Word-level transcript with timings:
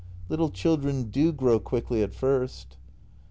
Little 0.29 0.49
children 0.49 1.11
do 1.11 1.31
grow 1.31 1.59
quickly 1.59 2.01
at 2.01 2.11
first. 2.11 2.75